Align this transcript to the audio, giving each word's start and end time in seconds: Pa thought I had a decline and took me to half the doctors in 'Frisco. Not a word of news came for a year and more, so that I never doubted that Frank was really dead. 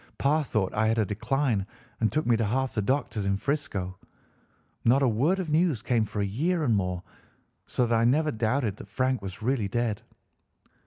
Pa 0.17 0.41
thought 0.41 0.73
I 0.73 0.87
had 0.87 0.97
a 0.97 1.05
decline 1.05 1.67
and 1.99 2.11
took 2.11 2.25
me 2.25 2.35
to 2.35 2.43
half 2.43 2.73
the 2.73 2.81
doctors 2.81 3.23
in 3.27 3.37
'Frisco. 3.37 3.99
Not 4.83 5.03
a 5.03 5.07
word 5.07 5.37
of 5.37 5.51
news 5.51 5.83
came 5.83 6.05
for 6.05 6.21
a 6.21 6.25
year 6.25 6.63
and 6.63 6.75
more, 6.75 7.03
so 7.67 7.85
that 7.85 7.95
I 7.95 8.03
never 8.03 8.31
doubted 8.31 8.77
that 8.77 8.87
Frank 8.89 9.21
was 9.21 9.43
really 9.43 9.67
dead. 9.67 10.01